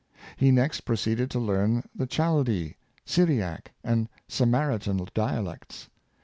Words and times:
He 0.35 0.49
next 0.49 0.81
proceeded 0.81 1.29
to 1.29 1.37
learn 1.37 1.87
the 1.93 2.07
Chaldee, 2.07 2.75
Syriac, 3.05 3.71
and 3.83 4.09
Samaritan 4.27 5.05
dialects. 5.13 5.89